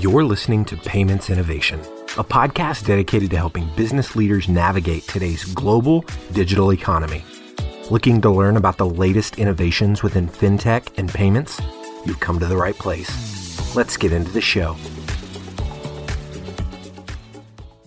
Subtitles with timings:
[0.00, 6.04] You're listening to Payments Innovation, a podcast dedicated to helping business leaders navigate today's global
[6.30, 7.24] digital economy.
[7.90, 11.60] Looking to learn about the latest innovations within fintech and payments?
[12.06, 13.74] You've come to the right place.
[13.74, 14.76] Let's get into the show.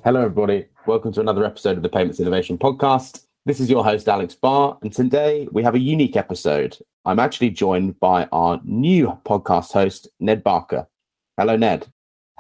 [0.04, 0.66] Hello, everybody.
[0.86, 3.24] Welcome to another episode of the Payments Innovation Podcast.
[3.46, 6.78] This is your host, Alex Barr, and today we have a unique episode.
[7.06, 10.88] I'm actually joined by our new podcast host, Ned Barker.
[11.38, 11.88] Hello, Ned.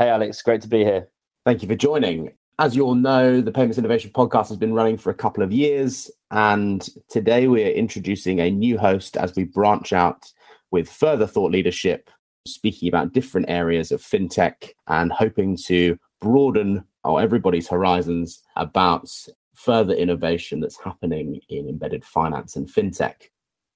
[0.01, 0.41] Hey, Alex.
[0.41, 1.09] Great to be here.
[1.45, 2.31] Thank you for joining.
[2.57, 5.51] As you all know, the Payments Innovation Podcast has been running for a couple of
[5.51, 10.25] years, and today we are introducing a new host as we branch out
[10.71, 12.09] with further thought leadership,
[12.47, 19.07] speaking about different areas of fintech and hoping to broaden everybody's horizons about
[19.53, 23.29] further innovation that's happening in embedded finance and fintech.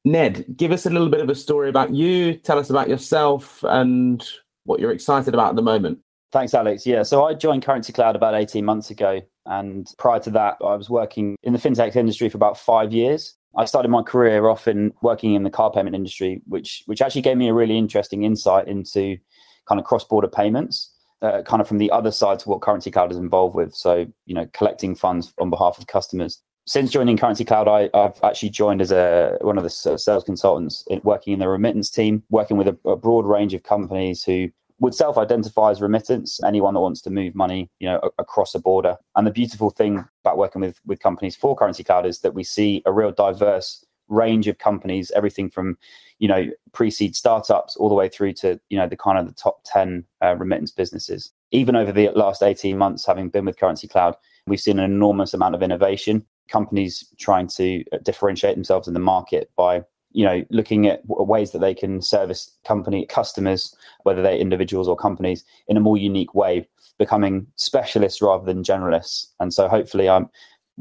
[0.06, 2.34] Ned, give us a little bit of a story about you.
[2.34, 4.28] Tell us about yourself and
[4.64, 6.00] what you're excited about at the moment.
[6.36, 6.86] Thanks, Alex.
[6.86, 9.22] Yeah, so I joined Currency Cloud about 18 months ago.
[9.46, 13.36] And prior to that, I was working in the fintech industry for about five years.
[13.56, 17.22] I started my career off in working in the card payment industry, which which actually
[17.22, 19.18] gave me a really interesting insight into
[19.66, 23.14] kind of cross-border payments uh, kind of from the other side to what Currency Cloud
[23.14, 23.74] is involved with.
[23.74, 26.42] So, you know, collecting funds on behalf of customers.
[26.68, 30.84] Since joining Currency Cloud, I, have actually joined as a one of the sales consultants
[30.88, 34.50] in, working in the remittance team, working with a, a broad range of companies who
[34.80, 38.98] would self-identify as remittance anyone that wants to move money you know across a border.
[39.16, 42.44] And the beautiful thing about working with with companies for currency cloud is that we
[42.44, 45.76] see a real diverse range of companies everything from
[46.20, 49.34] you know pre-seed startups all the way through to you know the kind of the
[49.34, 51.32] top 10 uh, remittance businesses.
[51.52, 54.16] Even over the last 18 months having been with currency cloud
[54.48, 56.26] we've seen an enormous amount of innovation.
[56.48, 59.84] Companies trying to uh, differentiate themselves in the market by
[60.16, 64.96] you know looking at ways that they can service company customers whether they're individuals or
[64.96, 70.30] companies in a more unique way becoming specialists rather than generalists and so hopefully i'm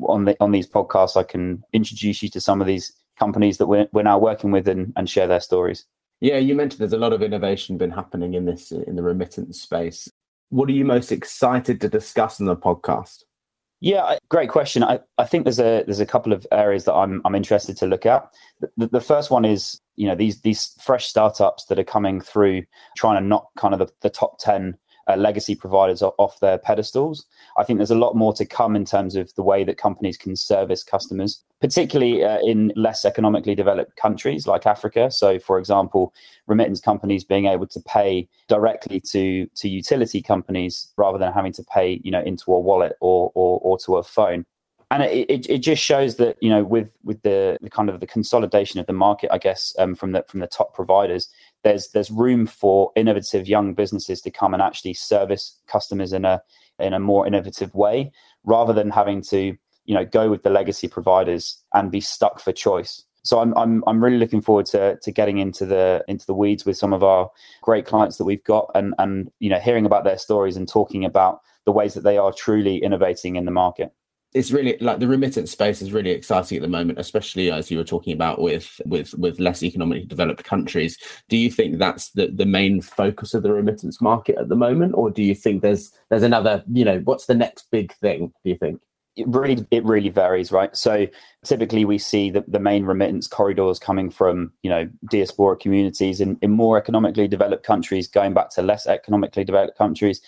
[0.09, 3.67] on the on these podcasts i can introduce you to some of these companies that
[3.67, 5.85] we're, we're now working with and, and share their stories.
[6.20, 9.61] Yeah, you mentioned there's a lot of innovation been happening in this in the remittance
[9.61, 10.08] space.
[10.51, 13.25] What are you most excited to discuss in the podcast?
[13.84, 14.83] Yeah, great question.
[14.83, 17.86] I, I think there's a there's a couple of areas that I'm I'm interested to
[17.86, 18.27] look at.
[18.78, 22.62] The, the first one is you know these these fresh startups that are coming through
[22.96, 24.78] trying to knock kind of the, the top ten
[25.09, 27.27] uh, legacy providers off their pedestals.
[27.57, 30.17] I think there's a lot more to come in terms of the way that companies
[30.17, 35.11] can service customers, particularly uh, in less economically developed countries like Africa.
[35.11, 36.14] So, for example,
[36.47, 41.63] remittance companies being able to pay directly to to utility companies rather than having to
[41.64, 44.47] pay, you know, into a wallet or or, or to a phone
[44.95, 48.01] and it, it, it, just shows that you know with with the, the kind of
[48.01, 51.29] the consolidation of the market i guess um, from the from the top providers
[51.65, 56.41] there's there's room for innovative young businesses to come and actually service customers in a
[56.79, 58.13] in a more innovative way
[58.45, 62.53] rather than having to you know go with the legacy providers and be stuck for
[62.53, 63.03] choice.
[63.23, 66.65] So I'm, I'm I'm really looking forward to to getting into the into the weeds
[66.65, 67.31] with some of our
[67.63, 71.05] great clients that we've got and and you know hearing about their stories and talking
[71.05, 73.93] about the ways that they are truly innovating in the market
[74.34, 77.78] it's really like the remittance space is really exciting at the moment, especially as you
[77.78, 80.98] were talking about with with with less economically developed countries.
[81.28, 84.95] Do you think that's the the main focus of the remittance market at the moment,
[84.96, 86.64] or do you think there's there's another?
[86.70, 88.33] You know, what's the next big thing?
[88.42, 88.80] Do you think?
[89.17, 90.77] It really it really varies, right?
[90.77, 91.06] So
[91.45, 96.36] typically we see the, the main remittance corridors coming from you know diaspora communities in,
[96.42, 100.20] in more economically developed countries, going back to less economically developed countries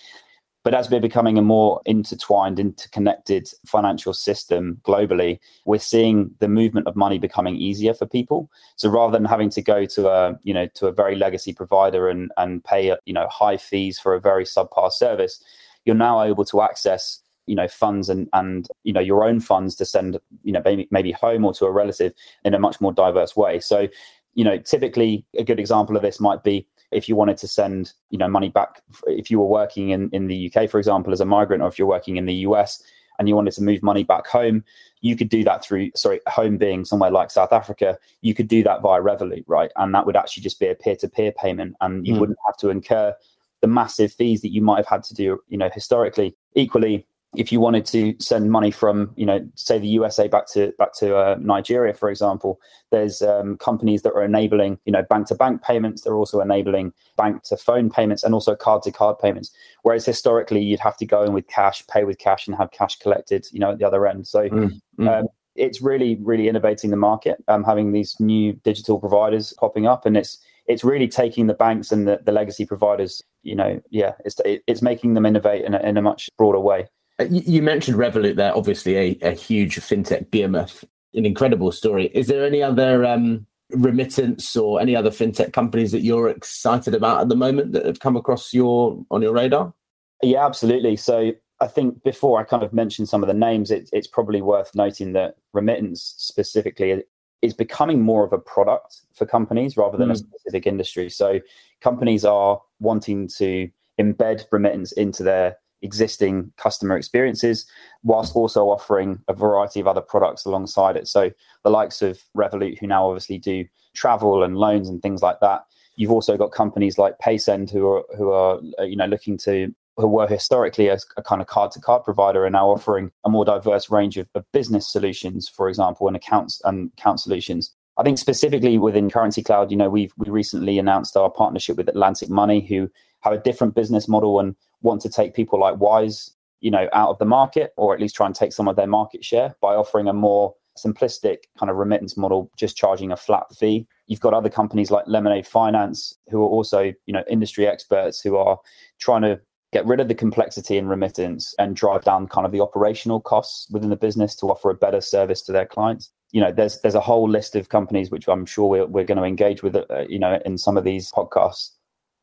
[0.67, 6.87] but as we're becoming a more intertwined, interconnected financial system globally, we're seeing the movement
[6.87, 8.51] of money becoming easier for people.
[8.75, 12.09] So rather than having to go to a, you know, to a very legacy provider
[12.09, 15.41] and, and pay, you know, high fees for a very subpar service,
[15.85, 19.73] you're now able to access you know funds and and you know your own funds
[19.73, 22.11] to send you know maybe maybe home or to a relative
[22.43, 23.87] in a much more diverse way so
[24.33, 27.93] you know typically a good example of this might be if you wanted to send
[28.09, 31.21] you know money back if you were working in, in the uk for example as
[31.21, 32.81] a migrant or if you're working in the us
[33.19, 34.63] and you wanted to move money back home
[35.01, 38.63] you could do that through sorry home being somewhere like south africa you could do
[38.63, 42.13] that via revolut right and that would actually just be a peer-to-peer payment and you
[42.13, 42.19] mm.
[42.19, 43.13] wouldn't have to incur
[43.61, 47.51] the massive fees that you might have had to do you know historically equally if
[47.51, 51.17] you wanted to send money from, you know, say the USA back to back to
[51.17, 52.59] uh, Nigeria, for example,
[52.91, 56.01] there's um, companies that are enabling, you know, bank to bank payments.
[56.01, 59.51] They're also enabling bank to phone payments and also card to card payments.
[59.83, 62.97] Whereas historically, you'd have to go in with cash, pay with cash, and have cash
[62.97, 64.27] collected, you know, at the other end.
[64.27, 64.49] So.
[64.49, 65.19] Mm, mm.
[65.19, 65.27] Um,
[65.57, 70.15] it's really, really innovating the market, um, having these new digital providers popping up, and
[70.15, 70.37] it's
[70.67, 74.81] it's really taking the banks and the, the legacy providers, you know, yeah, it's it's
[74.81, 76.87] making them innovate in a, in a much broader way.
[77.19, 80.83] Uh, you mentioned Revolut there, obviously a, a huge fintech behemoth,
[81.13, 82.07] an incredible story.
[82.07, 87.21] Is there any other um, remittance or any other fintech companies that you're excited about
[87.21, 89.73] at the moment that have come across your on your radar?
[90.21, 90.95] Yeah, absolutely.
[90.95, 94.41] So I think before I kind of mentioned some of the names, it, it's probably
[94.41, 97.03] worth noting that remittance specifically
[97.41, 100.13] is becoming more of a product for companies rather than mm.
[100.13, 101.09] a specific industry.
[101.09, 101.39] So
[101.81, 107.65] companies are wanting to embed remittance into their existing customer experiences
[108.03, 111.07] whilst also offering a variety of other products alongside it.
[111.07, 111.31] So
[111.63, 113.65] the likes of Revolut, who now obviously do
[113.95, 115.65] travel and loans and things like that.
[115.95, 119.73] You've also got companies like Paysend who are who are uh, you know looking to
[119.97, 123.29] who were historically a, a kind of card to card provider are now offering a
[123.29, 127.73] more diverse range of, of business solutions, for example, and accounts and account solutions.
[127.97, 131.89] I think specifically within Currency Cloud, you know, we've we recently announced our partnership with
[131.89, 132.89] Atlantic Money, who
[133.21, 136.31] have a different business model and want to take people like Wise,
[136.61, 138.87] you know, out of the market, or at least try and take some of their
[138.87, 143.45] market share by offering a more simplistic kind of remittance model, just charging a flat
[143.57, 143.87] fee.
[144.07, 148.37] You've got other companies like Lemonade Finance, who are also, you know, industry experts who
[148.37, 148.59] are
[148.99, 149.39] trying to
[149.73, 153.69] get rid of the complexity in remittance and drive down kind of the operational costs
[153.69, 156.11] within the business to offer a better service to their clients.
[156.31, 159.17] You know there's there's a whole list of companies which i'm sure we're, we're going
[159.17, 161.71] to engage with uh, you know in some of these podcasts.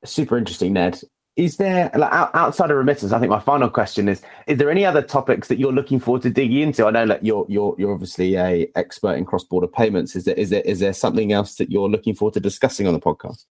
[0.04, 1.00] Super interesting ned
[1.36, 4.84] is there like, outside of remittance i think my final question is is there any
[4.84, 7.92] other topics that you're looking forward to digging into i know that you're you're you're
[7.92, 11.70] obviously a expert in cross-border payments is there is there is there something else that
[11.70, 13.44] you're looking forward to discussing on the podcast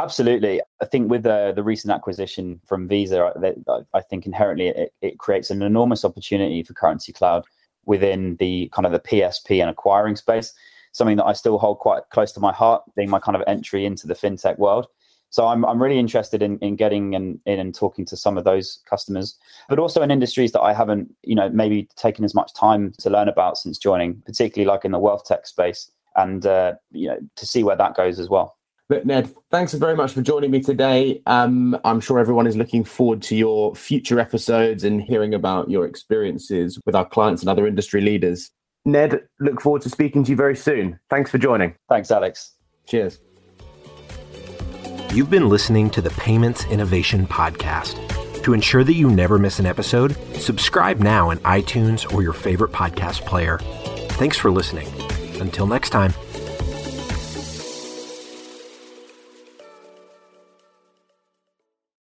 [0.00, 0.60] Absolutely.
[0.80, 3.32] I think with the, the recent acquisition from Visa,
[3.92, 7.44] I think inherently it, it creates an enormous opportunity for Currency Cloud
[7.84, 10.52] within the kind of the PSP and acquiring space,
[10.92, 13.84] something that I still hold quite close to my heart, being my kind of entry
[13.84, 14.86] into the fintech world.
[15.30, 18.44] So I'm, I'm really interested in, in getting in, in and talking to some of
[18.44, 19.36] those customers,
[19.68, 23.10] but also in industries that I haven't, you know, maybe taken as much time to
[23.10, 27.18] learn about since joining, particularly like in the wealth tech space, and uh, you know,
[27.36, 28.56] to see where that goes as well.
[28.88, 31.20] But Ned, thanks very much for joining me today.
[31.26, 35.84] Um, I'm sure everyone is looking forward to your future episodes and hearing about your
[35.84, 38.50] experiences with our clients and other industry leaders.
[38.86, 40.98] Ned, look forward to speaking to you very soon.
[41.10, 41.74] Thanks for joining.
[41.90, 42.54] Thanks, Alex.
[42.86, 43.20] Cheers.
[45.18, 47.96] You've been listening to the Payments Innovation Podcast.
[48.44, 52.70] To ensure that you never miss an episode, subscribe now in iTunes or your favorite
[52.70, 53.58] podcast player.
[54.10, 54.86] Thanks for listening.
[55.40, 56.14] Until next time.